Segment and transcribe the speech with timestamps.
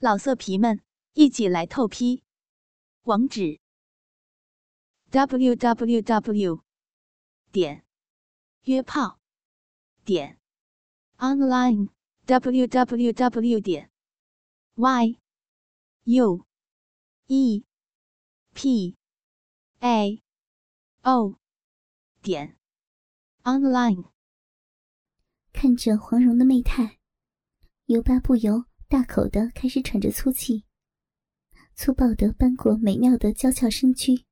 [0.00, 0.80] 老色皮们，
[1.14, 2.22] 一起来透批！
[3.02, 3.58] 网址
[5.10, 6.62] ：w w w
[7.50, 7.84] 点
[8.62, 9.18] 约炮
[10.04, 10.38] 点
[11.16, 11.88] online
[12.26, 13.90] w w w 点
[14.76, 15.18] y
[16.04, 16.46] u
[17.26, 17.64] e
[18.54, 18.96] p
[19.80, 20.22] a
[21.02, 21.40] o
[22.22, 22.56] 点
[23.42, 24.12] online。
[25.52, 27.00] 看着黄蓉的媚态，
[27.86, 28.67] 尤巴不由。
[28.90, 30.64] 大口的开始喘着粗气，
[31.74, 34.24] 粗暴的搬过美妙的娇俏身躯，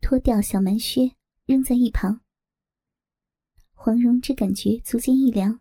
[0.00, 2.22] 脱掉小蛮靴扔在一旁。
[3.74, 5.60] 黄蓉只感觉足尖一凉，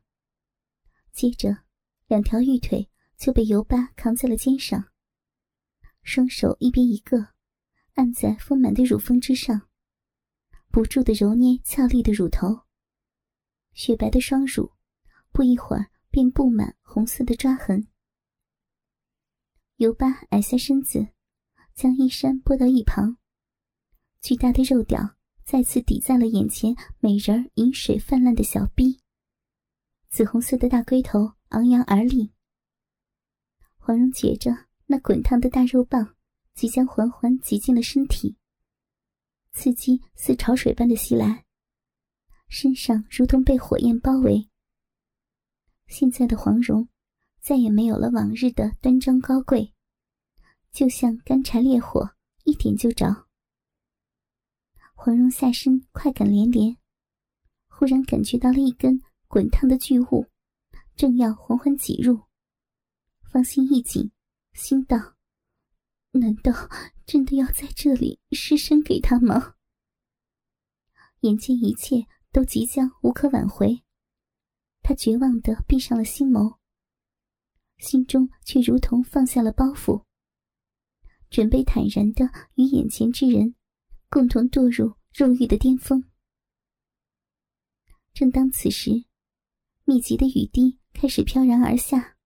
[1.11, 1.65] 接着
[2.07, 4.85] 两条玉腿就被尤巴扛在了肩上，
[6.01, 7.33] 双手一边一个，
[7.95, 9.67] 按在丰满的乳峰之上，
[10.71, 12.61] 不住的揉捏俏丽的乳头。
[13.73, 14.71] 雪白的双乳，
[15.33, 17.85] 不一会儿便布满红色的抓痕。
[19.77, 21.09] 尤巴矮下身子，
[21.75, 23.17] 将衣衫拨到一旁。
[24.21, 28.99] 巨大的肉屌再次抵在了眼前美人饮水泛滥的小臂。
[30.09, 32.33] 紫红色的大龟头昂扬而立。
[33.77, 34.49] 黄蓉觉着
[34.87, 36.15] 那滚烫的大肉棒
[36.55, 38.35] 即将缓缓挤进了身体，
[39.51, 41.45] 刺激似潮水般的袭来，
[42.49, 44.49] 身上如同被火焰包围。
[45.85, 46.89] 现在的黄蓉。
[47.47, 49.73] 再也没有了往日的端庄高贵，
[50.73, 53.29] 就像干柴烈火，一点就着。
[54.93, 56.75] 黄蓉下身快感连连，
[57.69, 60.27] 忽然感觉到了一根滚烫的巨物，
[60.97, 62.19] 正要缓缓挤入，
[63.31, 64.11] 芳心一紧，
[64.51, 65.15] 心道：
[66.11, 66.51] 难道
[67.05, 69.55] 真的要在这里失身给他吗？
[71.21, 73.85] 眼见一切都即将无可挽回，
[74.81, 76.57] 他绝望的闭上了心眸。
[77.79, 80.03] 心中却如同放下了包袱，
[81.29, 83.55] 准备坦然的与眼前之人
[84.09, 86.03] 共同堕入肉欲的巅峰。
[88.13, 89.05] 正当此时，
[89.83, 92.17] 密集的雨滴开始飘然而下，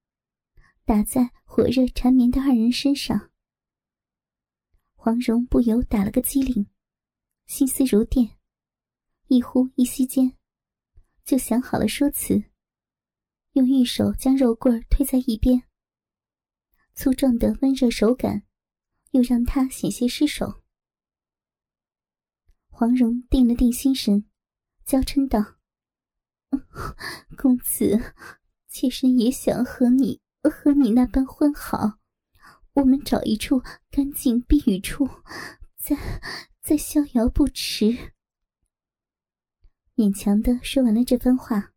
[0.85, 3.29] 打在火热缠绵的二人身上。
[4.93, 6.67] 黄蓉不由打了个激灵，
[7.47, 8.37] 心思如电，
[9.27, 10.37] 一呼一吸间，
[11.25, 12.50] 就想好了说辞。
[13.53, 15.63] 用玉手将肉棍推在一边，
[16.93, 18.43] 粗壮的温热手感，
[19.11, 20.63] 又让他险些失手。
[22.69, 24.25] 黄蓉定了定心神，
[24.85, 25.57] 娇嗔道
[27.37, 28.13] ：“公子，
[28.67, 31.99] 妾身也想和你和你那般欢好，
[32.73, 35.09] 我们找一处干净避雨处，
[35.77, 35.97] 再
[36.61, 38.13] 再逍遥不迟。”
[39.95, 41.70] 勉强的说完了这番话。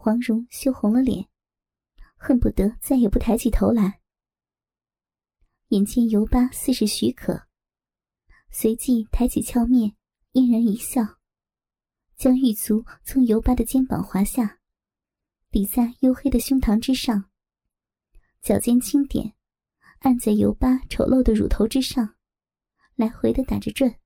[0.00, 1.28] 黄蓉羞红了脸，
[2.16, 4.00] 恨不得再也不抬起头来。
[5.70, 7.48] 眼见尤巴似是许可，
[8.48, 9.96] 随即抬起俏面，
[10.32, 11.02] 嫣然一笑，
[12.16, 14.60] 将玉足从尤巴的肩膀滑下，
[15.50, 17.28] 抵在黝黑的胸膛之上，
[18.40, 19.34] 脚尖轻点，
[19.98, 22.14] 按在尤巴丑陋的乳头之上，
[22.94, 23.98] 来回的打着转，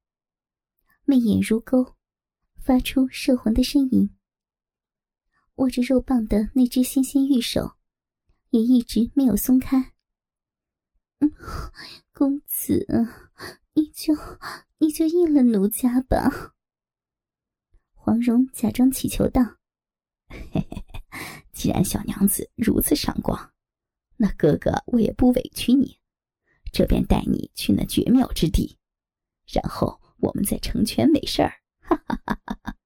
[1.04, 1.94] 媚眼如钩，
[2.56, 4.16] 发出摄魂的呻吟。
[5.56, 7.76] 握着肉棒的那只纤纤玉手，
[8.50, 9.92] 也一直没有松开。
[12.12, 12.86] 公子，
[13.74, 14.14] 你就
[14.78, 16.54] 你就应了奴家吧。
[17.92, 19.58] 黄蓉假装乞求道
[20.26, 20.84] ：“嘿嘿嘿，
[21.52, 23.52] 既然小娘子如此赏光，
[24.16, 26.00] 那哥哥我也不委屈你，
[26.72, 28.78] 这便带你去那绝妙之地，
[29.46, 32.76] 然后我们再成全美事儿。”哈哈哈哈哈。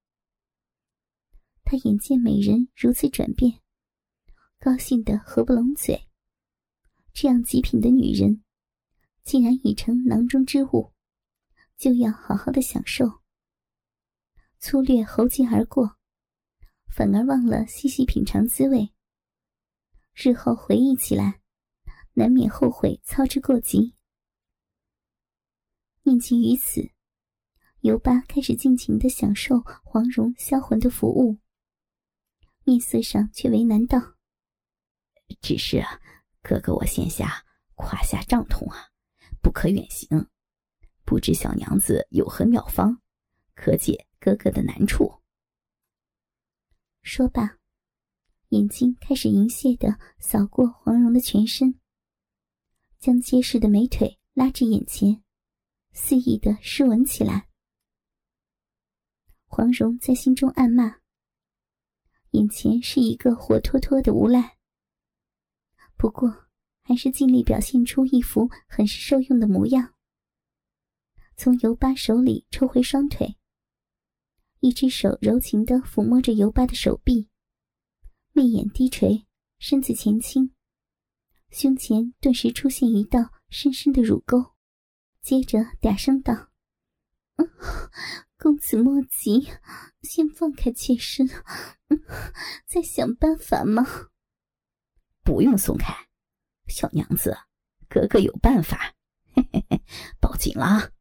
[1.69, 3.60] 他眼见美人如此转变，
[4.60, 6.00] 高兴得合不拢嘴。
[7.12, 8.44] 这样极品的女人，
[9.25, 10.93] 竟然已成囊中之物，
[11.77, 13.21] 就要好好的享受。
[14.60, 15.97] 粗略喉疾而过，
[16.87, 18.93] 反而忘了细细品尝滋味。
[20.15, 21.41] 日后回忆起来，
[22.12, 23.97] 难免后悔操之过急。
[26.04, 26.92] 念及于此，
[27.80, 31.36] 尤巴开始尽情的享受黄蓉销魂的服务。
[32.66, 34.16] 面色上却为难道
[35.41, 36.01] ：“只是啊，
[36.42, 37.45] 哥哥我现下
[37.77, 38.91] 胯下胀痛啊，
[39.41, 40.28] 不可远行。
[41.04, 43.01] 不知小娘子有何妙方，
[43.54, 45.22] 可解哥哥的难处？”
[47.03, 47.59] 说罢，
[48.48, 51.78] 眼睛开始淫亵的扫过黄蓉的全身，
[52.98, 55.22] 将结实的美腿拉至眼前，
[55.92, 57.48] 肆意的湿吻起来。
[59.45, 61.05] 黄蓉在心中暗骂。
[62.36, 64.59] 眼前是一个活脱脱的无赖。
[65.97, 66.48] 不过，
[66.83, 69.94] 还是尽力表现出一副很是受用的模样。
[71.34, 73.36] 从尤巴手里抽回双腿，
[74.60, 77.30] 一只手柔情的抚摸着尤巴的手臂，
[78.33, 79.27] 媚眼低垂，
[79.59, 80.53] 身子前倾，
[81.48, 84.53] 胸前顿时出现一道深深的乳沟，
[85.22, 86.50] 接着嗲声道
[88.36, 89.48] ：“公子莫急，
[90.03, 91.27] 先放开妾身，
[92.66, 93.84] 再想办法吗。”
[95.24, 95.92] 不用松开，
[96.68, 97.36] 小娘子，
[97.88, 98.94] 哥哥有办法，
[99.34, 99.83] 嘿嘿嘿，
[100.21, 100.92] 抱紧了。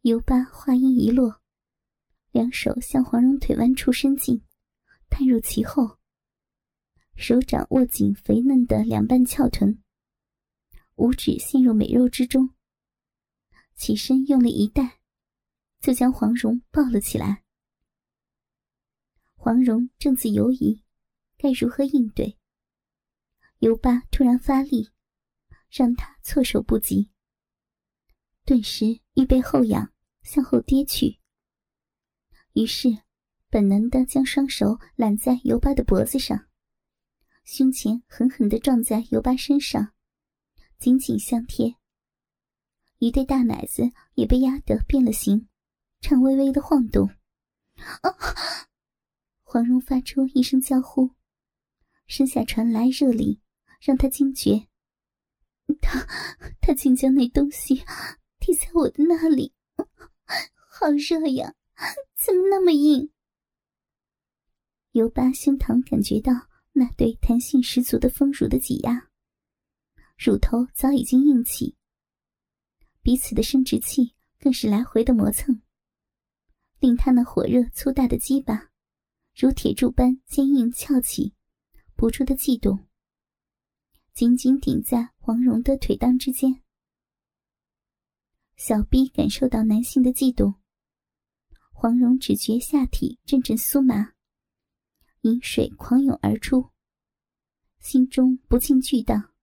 [0.00, 1.40] 尤巴话音一落，
[2.32, 4.44] 两手向黄蓉腿弯处伸进，
[5.08, 5.98] 探入其后，
[7.14, 9.80] 手掌握紧肥嫩的两瓣翘臀，
[10.96, 12.50] 五指陷入美肉之中，
[13.76, 14.98] 起身用力一带，
[15.78, 17.43] 就将黄蓉抱了起来。
[19.44, 20.82] 黄蓉正自犹疑，
[21.36, 22.38] 该如何应对。
[23.58, 24.90] 尤巴突然发力，
[25.68, 27.10] 让他措手不及，
[28.46, 29.92] 顿时预备后仰。
[30.22, 31.20] 向后跌去，
[32.54, 32.88] 于是
[33.50, 36.48] 本能的将双手揽在尤巴的脖子上，
[37.44, 39.92] 胸前狠狠的撞在尤巴身上，
[40.78, 41.76] 紧紧相贴。
[42.96, 43.82] 一对大奶子
[44.14, 45.46] 也被压得变了形，
[46.00, 47.10] 颤巍巍的晃动。
[49.54, 51.12] 黄蓉发出一声娇呼，
[52.08, 53.40] 身下传来热力，
[53.80, 54.66] 让她惊觉。
[55.80, 56.04] 他
[56.60, 57.76] 他竟将那东西
[58.40, 59.54] 滴在我的那里。
[60.68, 61.54] 好热呀！
[62.16, 63.12] 怎么那么硬？
[64.90, 66.32] 尤巴胸膛感觉到
[66.72, 69.08] 那对弹性十足的丰乳的挤压，
[70.18, 71.76] 乳头早已经硬起，
[73.02, 75.62] 彼此的生殖器更是来回的磨蹭，
[76.80, 78.72] 令他那火热粗大的鸡巴
[79.36, 81.34] 如铁柱般坚硬翘起，
[81.96, 82.86] 不住的悸动，
[84.12, 86.62] 紧紧顶在黄蓉的腿裆之间。
[88.56, 90.54] 小逼感受到男性的悸动，
[91.72, 94.14] 黄蓉只觉下体阵阵酥麻，
[95.22, 96.70] 饮水狂涌而出，
[97.80, 99.34] 心中不禁巨荡：“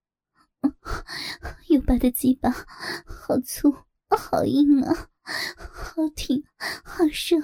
[1.68, 3.70] 又巴的鸡巴好粗，
[4.08, 6.44] 好硬啊，好挺，
[6.84, 7.42] 好热，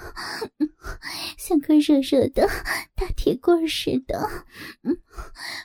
[1.38, 2.47] 像个热热的
[2.95, 4.45] 大铁棍似的，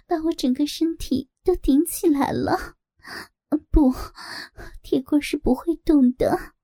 [0.06, 2.76] 把我整个身体都顶起来了。”
[3.70, 3.94] 不，
[4.82, 6.54] 铁棍是不会动的。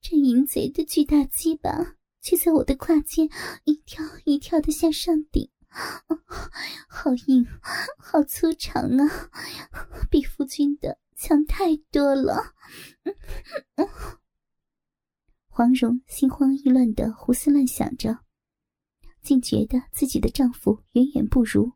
[0.00, 3.28] 这淫贼的巨大鸡巴却在我的胯间
[3.64, 5.50] 一跳一跳的向上顶，
[6.88, 7.46] 好硬，
[7.98, 9.30] 好粗长啊，
[10.10, 12.54] 比夫君的强太多了。
[15.60, 18.24] 黄蓉心慌意乱的胡思乱想着，
[19.20, 21.70] 竟觉得自己的丈夫远远不如。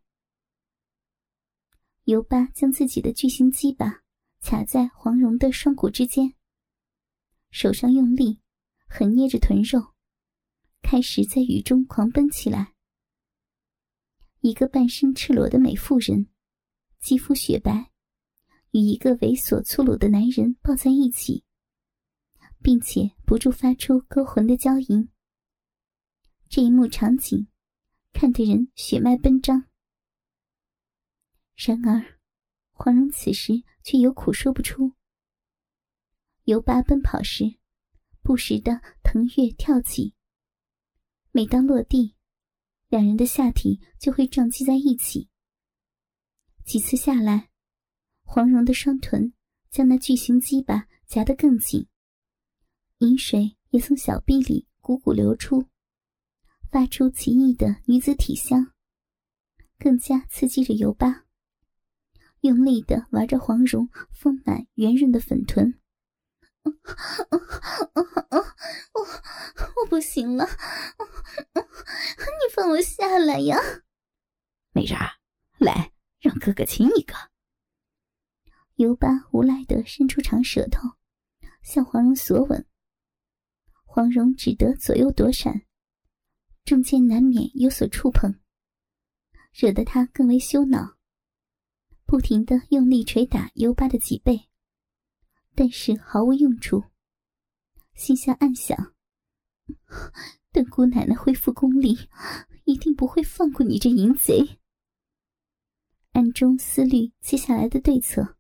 [2.05, 4.03] 尤巴将自己的巨型鸡巴。
[4.41, 6.33] 卡在黄蓉的双骨之间，
[7.51, 8.41] 手上用力，
[8.89, 9.93] 狠捏着臀肉，
[10.81, 12.73] 开始在雨中狂奔起来。
[14.41, 16.27] 一个半身赤裸的美妇人，
[17.01, 17.91] 肌肤雪白，
[18.71, 21.45] 与一个猥琐粗鲁的男人抱在一起，
[22.65, 25.11] 并且不住发出勾魂的娇吟。
[26.49, 27.47] 这一幕场景，
[28.15, 29.67] 看得人血脉奔张。
[31.55, 32.15] 然而。
[32.77, 34.95] 黄蓉此时却有苦说不出。
[36.43, 37.55] 尤巴奔跑时，
[38.21, 40.13] 不时的腾跃跳起。
[41.31, 42.17] 每当落地，
[42.89, 45.31] 两人的下体就会撞击在一起。
[46.65, 47.51] 几次下来，
[48.25, 49.33] 黄蓉的双臀
[49.71, 51.87] 将那巨型鸡巴夹得更紧，
[53.05, 55.69] 饮水也从小臂里汩汩流出，
[56.71, 58.73] 发出奇异的女子体香，
[59.79, 61.27] 更加刺激着尤巴。
[62.41, 65.79] 用力的玩着黄蓉丰满圆润的粉臀，
[66.63, 66.73] 我
[69.77, 70.47] 我不行了，
[71.55, 73.59] 你放我下来呀！
[74.73, 75.11] 美人儿，
[75.59, 77.15] 来，让哥哥亲一个。
[78.77, 80.89] 尤巴无赖的伸出长舌头，
[81.63, 82.67] 向黄蓉索吻。
[83.95, 85.63] 黄蓉只得左右躲闪，
[86.65, 88.41] 中间难免有所触碰，
[89.53, 90.97] 惹得他更为羞恼。
[92.05, 94.49] 不停的用力捶打尤巴的脊背，
[95.55, 96.83] 但是毫无用处。
[97.95, 98.97] 心下暗想：
[100.51, 101.97] 等姑奶奶恢复功力，
[102.65, 104.59] 一定不会放过你这淫贼。
[106.15, 108.37] 暗中思虑接下来的对策。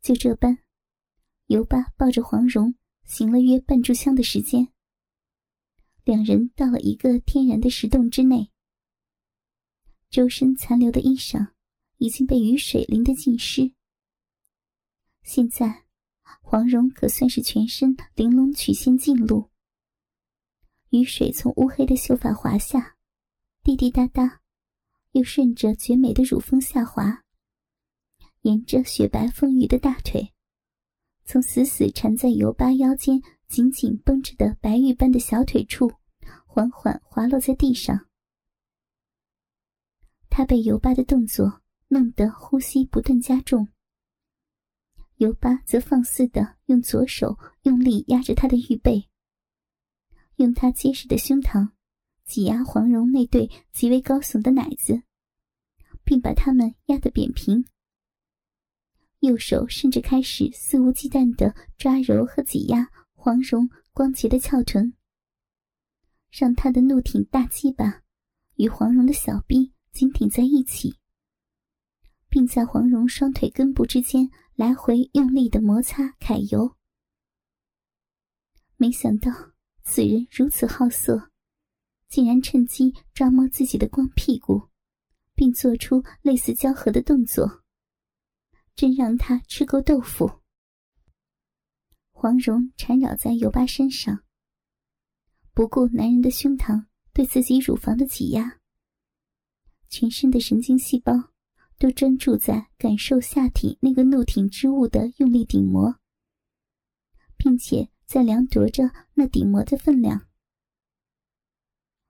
[0.00, 0.58] 就这般，
[1.46, 2.74] 尤巴抱着黄蓉
[3.06, 4.68] 行了约半炷香的时间，
[6.04, 8.50] 两人到了一个天然的石洞之内。
[10.10, 11.52] 周身残留的衣裳
[11.98, 13.72] 已经被雨水淋得尽湿。
[15.22, 15.84] 现在，
[16.42, 19.50] 黄蓉可算是全身玲珑曲线尽露。
[20.90, 22.96] 雨水从乌黑的秀发滑下，
[23.62, 24.42] 滴滴答答，
[25.12, 27.24] 又顺着绝美的乳峰下滑，
[28.42, 30.32] 沿着雪白丰腴的大腿，
[31.26, 35.92] 从死死缠在尤巴腰间紧紧绷着的白玉般的小腿处，
[36.46, 38.06] 缓缓滑落在地上。
[40.30, 43.66] 他被尤巴的动作弄得呼吸不断加重，
[45.16, 49.08] 尤巴则放肆的用左手用力压着他的玉背。
[50.36, 51.70] 用他结实的胸膛
[52.24, 55.02] 挤压黄蓉那对极为高耸的奶子，
[56.04, 57.64] 并把它们压得扁平。
[59.26, 64.94] 右手甚至开始肆无忌惮地抓揉和挤压黄蓉光洁的翘臀，
[66.30, 68.02] 让他的怒挺大鸡巴
[68.54, 70.94] 与黄蓉的小臂紧挺在一起，
[72.28, 76.76] 并在黄蓉双腿根部之间来回用力的摩擦揩油。
[78.76, 79.30] 没想到。
[79.88, 81.30] 此人如此好色，
[82.08, 84.68] 竟然趁机抓摸自己的光屁股，
[85.36, 87.62] 并做出类似交合的动作，
[88.76, 90.42] 真让他吃够豆腐。
[92.12, 94.22] 黄蓉缠绕在尤巴身上，
[95.52, 98.60] 不顾男人的胸膛对自己乳房的挤压，
[99.88, 101.32] 全身的神经细胞
[101.78, 105.98] 都专注在感受下体那个怒挺之物的用力顶磨，
[107.36, 107.90] 并且。
[108.06, 110.28] 在量度着那顶膜的分量，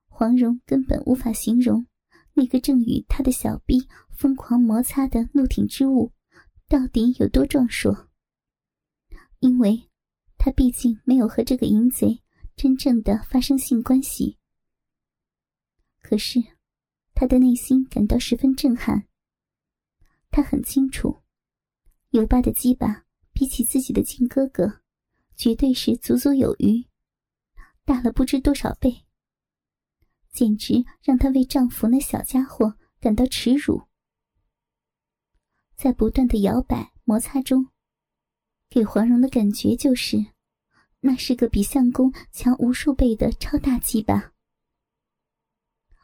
[0.09, 1.87] 黄蓉根本无法形容
[2.35, 6.13] 那个正与她的小臂疯狂摩擦的怒挺之物
[6.69, 8.09] 到底有多壮硕，
[9.41, 9.89] 因为
[10.37, 12.23] 她毕竟没有和这个淫贼
[12.57, 14.39] 真正的发生性关系。
[16.01, 16.41] 可是，
[17.15, 19.07] 她的内心感到十分震撼。
[20.31, 21.23] 她很清楚，
[22.11, 24.83] 尤巴的鸡巴比起自己的亲哥哥。
[25.39, 26.87] 绝对是足足有余，
[27.85, 29.05] 大了不知多少倍，
[30.33, 33.86] 简直让她为丈夫那小家伙感到耻辱。
[35.77, 37.69] 在不断的摇摆摩擦中，
[38.71, 40.17] 给黄蓉的感觉就是，
[41.01, 44.33] 那是个比相公强无数倍的超大鸡巴。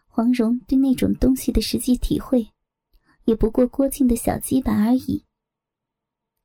[0.07, 2.53] 黄蓉对那种东西的实际体会，
[3.25, 5.25] 也不过郭靖的小鸡巴而已，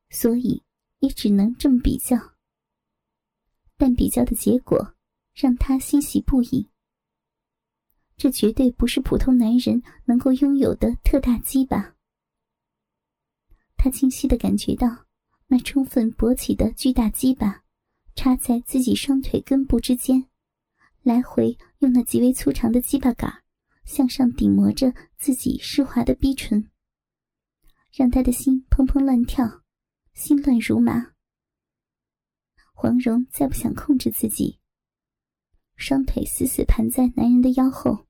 [0.10, 0.64] 所以
[1.00, 2.18] 也只能这么比较。
[3.76, 4.96] 但比较的结果
[5.34, 6.70] 让他欣喜不已。
[8.16, 11.97] 这绝对不是普通男人能够拥有的特大鸡巴。
[13.88, 15.06] 他清晰的感觉到，
[15.48, 17.64] 那充分勃起的巨大鸡巴
[18.16, 20.26] 插在自己双腿根部之间，
[21.04, 23.44] 来回用那极为粗长的鸡巴杆
[23.86, 26.70] 向上顶磨着自己湿滑的逼唇，
[27.94, 29.64] 让他的心砰砰乱跳，
[30.14, 31.14] 心乱如麻。
[32.74, 34.60] 黄蓉再不想控制自己，
[35.78, 38.06] 双腿死死盘在男人的腰后，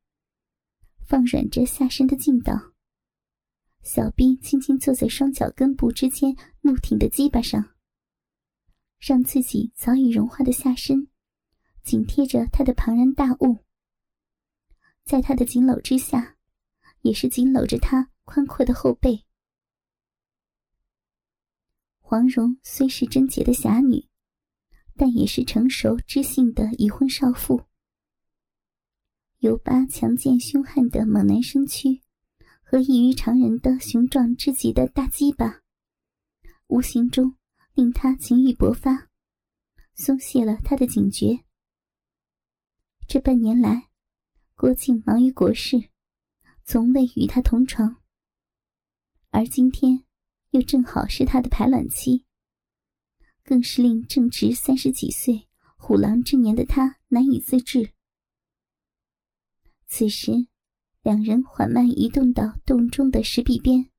[1.06, 2.74] 放软着下身的劲道，
[3.88, 7.74] 小臂轻轻坐在双脚根部之间怒挺的鸡巴上，
[9.00, 11.08] 让自己早已融化的下身
[11.86, 13.64] 紧贴着他的庞然大物，
[15.06, 16.36] 在他的紧搂之下，
[17.00, 19.24] 也是紧搂着他宽阔的后背。
[22.02, 24.10] 黄蓉虽是贞洁的侠女。
[25.00, 27.68] 但也是成熟知性的已婚少妇。
[29.38, 32.02] 尤八强健凶悍的猛男身躯，
[32.70, 35.62] 和异于常人的雄壮之极的大鸡巴，
[36.68, 37.38] 无形中
[37.74, 39.08] 令他情欲勃发，
[39.96, 41.46] 松懈了他的警觉。
[43.08, 43.88] 这半年来，
[44.54, 45.90] 郭靖忙于国事，
[46.66, 48.04] 从未与他同床，
[49.30, 50.04] 而今天
[50.50, 52.26] 又正好是他的排卵期。
[53.46, 55.48] 更是令正值三十几岁
[55.78, 57.94] 虎狼之年的他难以自制。
[59.88, 60.50] 此时，
[61.08, 63.90] 两人缓慢移动到洞中的石壁边，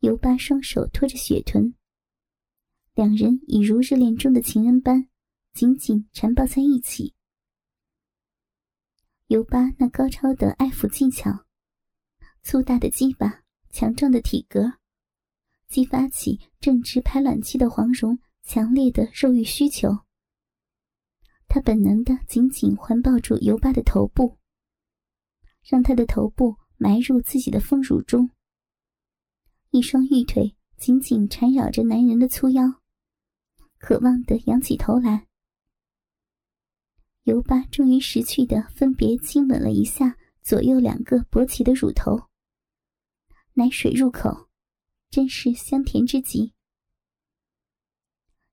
[0.00, 1.74] 尤巴双手托着雪臀，
[2.92, 5.08] 两人已如热恋中的情人般
[5.54, 7.14] 紧紧缠抱在一起。
[9.28, 11.46] 尤巴那高超的爱抚技巧，
[12.42, 14.74] 粗大的鸡巴，强壮的体格。
[15.66, 19.88] 激发起正值排卵期的黄蓉强烈的肉欲需求，
[21.48, 24.36] 她本能的紧紧环抱住尤巴的头部，
[25.62, 28.30] 让他的头部埋入自己的丰乳中，
[29.70, 32.80] 一双玉腿紧紧缠绕着男人的粗腰，
[33.78, 35.26] 渴望的仰起头来。
[37.24, 42.28] 尤巴终于识趣的分别亲吻了一下左右两个勃起的乳头。
[43.52, 44.48] 奶水入口，
[45.10, 46.54] 真是香甜之极。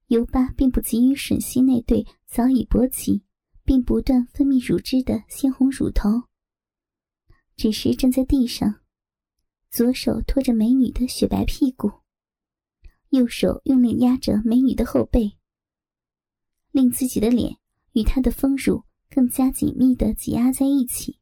[0.08, 3.24] 尤巴并不急于吮吸那对早已勃起
[3.64, 6.27] 并不断分泌乳汁的鲜红乳头，
[7.58, 8.82] 只是站在地上，
[9.72, 11.92] 左手托着美女的雪白屁股，
[13.10, 15.38] 右手用力压着美女的后背，
[16.72, 17.58] 令自己的脸
[17.94, 21.20] 与她的丰乳更加紧密的挤压在一起。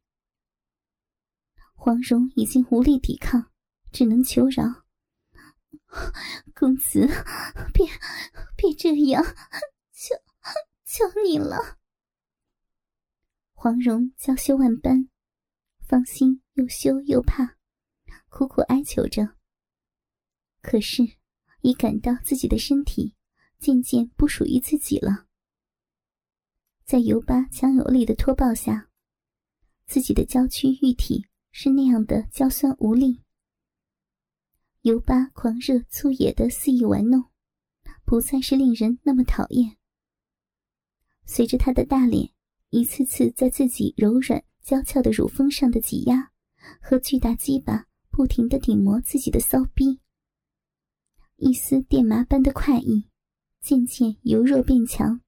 [1.73, 3.49] 黄蓉已经无力抵抗，
[3.93, 4.83] 只能求饶。
[6.53, 7.07] 公子，
[7.73, 7.87] 别
[8.57, 9.23] 别这样，
[9.93, 10.15] 求
[10.83, 11.77] 求你了！
[13.53, 15.09] 黄蓉娇羞万般，
[15.87, 17.57] 芳心又羞又怕，
[18.29, 19.35] 苦苦哀求着。
[20.61, 21.03] 可是，
[21.61, 23.13] 已感到自己的身体
[23.59, 25.27] 渐渐不属于自己了。
[26.85, 28.89] 在尤巴强有力的托抱下，
[29.85, 33.21] 自己的娇躯玉体是那样的娇酸无力。
[34.81, 37.23] 尤巴狂热粗野的肆意玩弄，
[38.05, 39.77] 不再是令人那么讨厌。
[41.25, 42.31] 随着他的大脸
[42.69, 46.31] 一次次在自己柔软娇俏的乳峰上的挤压，
[46.81, 49.99] 和巨大鸡巴不停的顶磨自己的骚逼，
[51.35, 53.07] 一丝电麻般的快意
[53.61, 55.21] 渐渐由弱变强，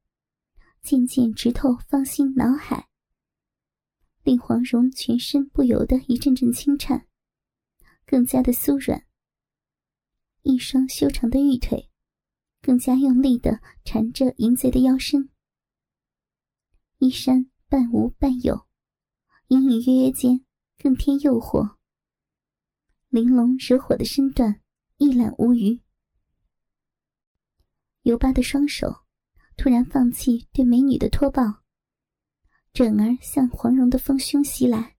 [0.82, 2.90] 渐渐直透芳心脑海，
[4.24, 7.08] 令黄蓉全身不由得一阵阵轻颤，
[8.08, 9.06] 更加的酥软。
[10.42, 11.92] 一双修长的玉腿，
[12.60, 15.30] 更加用力的缠着淫贼的腰身。
[16.98, 18.67] 衣衫半无半有，
[19.48, 20.46] 隐隐约约间
[20.78, 21.78] 更添诱惑。
[23.10, 24.62] 玲珑惹火的身段
[24.98, 25.82] 一览无余。
[28.02, 29.06] 尤巴的双手
[29.56, 31.64] 突然放弃对美女的托抱，
[32.74, 34.98] 转而向黄蓉的丰胸袭来。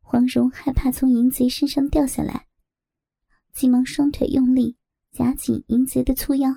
[0.00, 2.48] 黄蓉害怕从淫贼身上掉下来。
[3.52, 4.76] 急忙双腿用力
[5.12, 6.50] 夹紧淫贼的粗腰，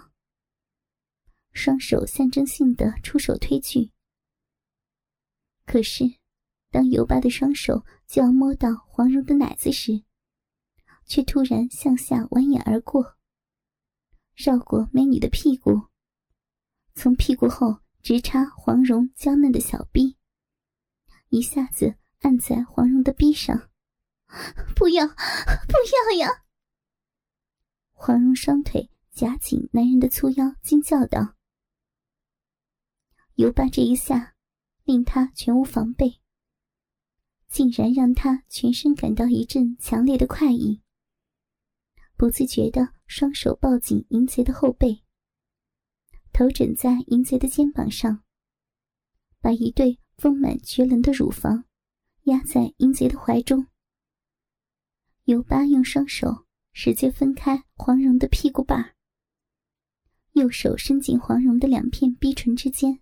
[1.52, 3.92] 双手象征性的出手推拒。
[5.66, 6.06] 可是，
[6.70, 10.04] 当尤巴的双手就要摸到黄蓉的奶子时，
[11.06, 13.16] 却突然向下蜿蜒而过，
[14.36, 15.88] 绕过美女的屁股，
[16.94, 20.18] 从屁股后直插黄蓉娇嫩的小臂，
[21.30, 23.70] 一下子按在黄蓉的臂上。
[24.76, 25.14] 不要，不
[26.12, 26.44] 要呀！
[27.94, 31.36] 黄蓉双腿夹紧男人的粗腰，惊叫道
[33.36, 34.36] ：“尤巴这一下，
[34.84, 36.20] 令他全无防备，
[37.58, 40.80] 竟然让他全身感到一阵强烈的快意，
[42.16, 45.02] 不自觉的双手抱紧淫贼的后背，
[46.32, 48.24] 头枕在淫贼的肩膀上，
[49.42, 51.64] 把一对丰满绝伦的乳房
[52.26, 53.66] 压在淫贼的怀中。
[55.24, 56.46] 尤巴用双手。”
[56.80, 58.94] 使劲分开黄蓉的屁股把，
[60.34, 63.02] 右手伸进黄蓉的两片逼唇之间，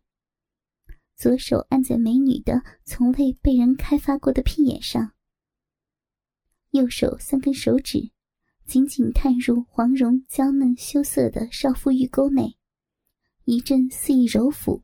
[1.15, 5.13] 左手按在美女的从未被人开发过的屁眼上，
[6.71, 8.11] 右手三根手指
[8.65, 12.57] 紧紧探入黄蓉娇嫩羞涩的少妇玉沟内，
[13.45, 14.83] 一阵肆意揉抚，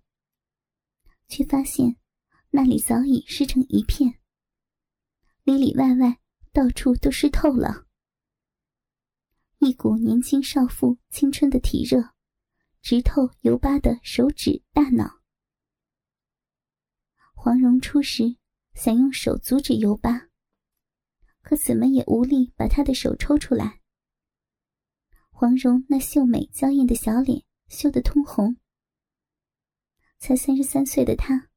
[1.28, 1.98] 却发现
[2.50, 4.16] 那里早已湿成一片，
[5.44, 6.20] 里里外外
[6.54, 7.88] 到处都湿透了。
[9.60, 12.02] 一股年轻少妇青春的体热，
[12.82, 15.21] 直透尤巴的手指大脑。
[17.44, 18.36] 黄蓉初时
[18.76, 20.28] 想用手阻止尤巴，
[21.42, 23.82] 可怎么也无力把他的手抽出来。
[25.32, 28.58] 黄蓉那秀美娇艳的小脸羞得通红。
[30.20, 31.50] 才三十三岁的她，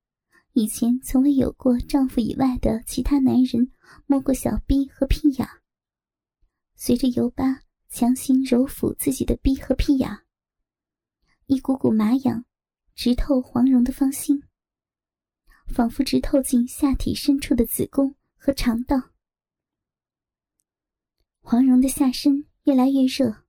[0.54, 3.70] 以前从未有过丈夫以外的其他男人
[4.06, 5.46] 摸过小臂和屁眼。
[6.74, 7.60] 随着尤巴。
[7.90, 10.10] 强行揉抚自己的逼和屁眼，
[11.46, 12.44] 一股股麻痒
[12.96, 14.42] 直透黄蓉的芳心，
[15.66, 19.11] 仿佛直透进下体深处的子宫和肠道。
[21.40, 23.44] 黄蓉的下身越来越热，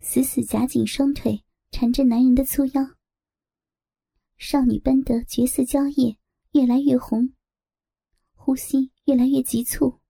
[0.00, 2.96] 死死夹紧双腿，缠着男人的粗腰。
[4.38, 6.16] 少女般的绝色娇艳
[6.52, 7.32] 越来越红，
[8.34, 10.00] 呼吸越来越急促。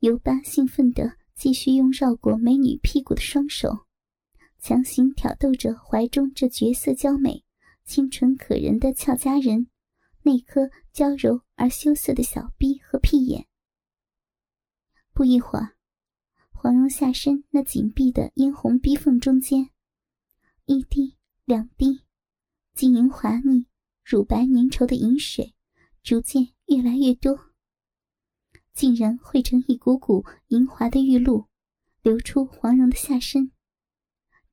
[0.00, 1.18] 尤巴兴奋的。
[1.34, 3.86] 继续用绕过美女屁股的双手，
[4.60, 7.41] 强行挑逗着怀中这绝色娇美、
[7.84, 9.68] 清纯可人的俏佳人
[10.22, 13.46] 那颗娇柔而羞涩的小臂和屁眼。
[15.12, 15.76] 不一会儿，
[16.50, 19.70] 黄蓉下身那紧闭的嫣红逼缝中间，
[20.64, 22.00] 一滴两滴，
[22.72, 23.66] 晶莹滑腻、
[24.04, 25.54] 乳白粘稠的饮水
[26.02, 27.52] 逐渐越来越多，
[28.72, 31.46] 竟然汇成一股股莹滑的玉露，
[32.00, 33.50] 流出黄蓉的下身，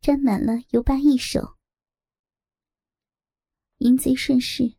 [0.01, 1.58] 沾满了油巴一手。
[3.79, 4.75] 淫贼顺势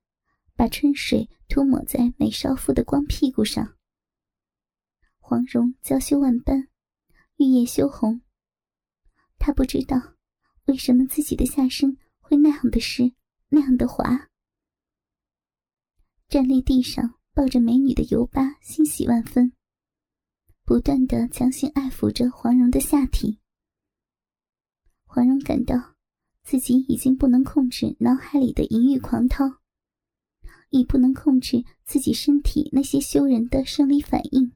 [0.57, 3.77] 把春水涂抹在美少妇的光屁股上，
[5.19, 6.69] 黄蓉娇羞万般，
[7.37, 8.23] 玉叶羞红。
[9.39, 10.15] 她不知道
[10.65, 13.13] 为什么自己的下身会那样的湿，
[13.51, 14.31] 那样的滑。
[16.29, 17.17] 站立地上。
[17.33, 19.53] 抱着美女的尤巴欣喜万分，
[20.65, 23.39] 不断的强行爱抚着黄蓉的下体。
[25.05, 25.90] 黄蓉感到
[26.51, 29.45] 自己已经不能控制脑海里的淫欲狂涛，
[30.71, 34.51] 已不能控制自己身体那些羞人的生理反应。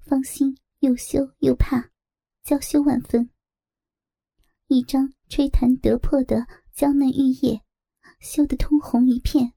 [0.00, 1.92] 芳心又羞又怕，
[2.42, 3.30] 娇羞万分。
[4.66, 7.62] 一张吹弹得破的娇嫩玉叶，
[8.18, 9.52] 羞得通红一片。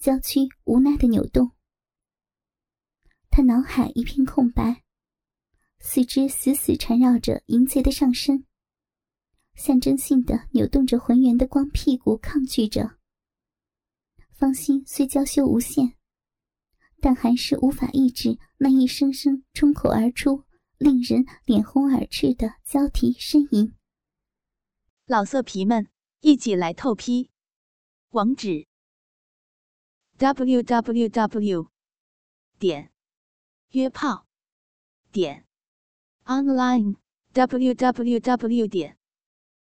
[0.00, 1.52] 娇躯无奈的扭动，
[3.30, 4.82] 他脑海一片空白，
[5.78, 8.44] 四肢死死缠绕着淫贼的上身，
[9.56, 12.98] 象征性的扭动着浑圆的光屁股，抗拒着。
[14.30, 15.94] 芳心虽娇羞无限，
[17.00, 20.44] 但还是无法抑制那一声声冲口而出、
[20.76, 23.74] 令人脸红耳赤的娇啼呻吟。
[25.06, 25.88] 老色皮们，
[26.20, 27.30] 一起来透批，
[28.10, 28.66] 网址。
[30.18, 31.70] w w w
[32.58, 32.90] 点
[33.72, 34.26] 约炮
[35.12, 35.46] 点
[36.24, 36.96] online
[37.32, 38.96] w w w 点